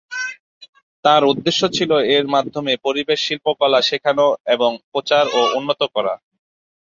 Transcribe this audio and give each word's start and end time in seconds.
তাঁর 1.05 1.21
উদ্দেশ্য 1.31 1.61
ছিল 1.73 1.91
এর 2.15 2.25
মাধ্যমে 2.27 2.73
পরিবেশন 2.85 3.23
শিল্পকলা 3.25 3.79
শেখানো 3.89 4.25
এবং 4.55 4.71
প্রচার 4.91 5.23
ও 5.31 5.57
উন্নত 5.57 5.81
করা। 5.95 6.13